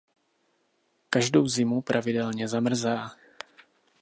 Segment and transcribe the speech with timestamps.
[1.09, 3.15] Každou zimu pravidelně zamrzá.